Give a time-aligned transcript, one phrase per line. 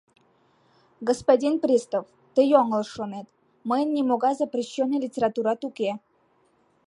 [1.07, 3.27] Господин пристав, тый йоҥылыш шонет,
[3.69, 5.91] мыйын нимогай запрещённый литературат уке.